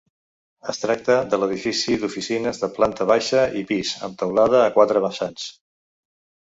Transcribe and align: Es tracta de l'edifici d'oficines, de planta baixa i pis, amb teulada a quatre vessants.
Es 0.71 0.79
tracta 0.83 1.17
de 1.33 1.39
l'edifici 1.41 1.99
d'oficines, 2.05 2.63
de 2.65 2.71
planta 2.79 3.09
baixa 3.13 3.45
i 3.63 3.63
pis, 3.75 3.95
amb 4.09 4.21
teulada 4.25 4.65
a 4.67 4.75
quatre 4.81 5.07
vessants. 5.09 5.49